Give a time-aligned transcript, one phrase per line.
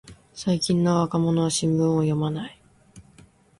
[0.33, 2.59] 最近の若者は新聞を読まない